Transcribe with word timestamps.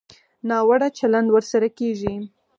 ناوړه 0.49 0.87
چلند 0.99 1.27
ورسره 1.31 1.67
کېږي. 1.79 2.13